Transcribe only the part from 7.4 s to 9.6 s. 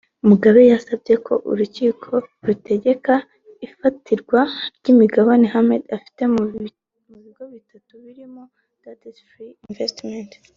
bitatu birimo Thatchfree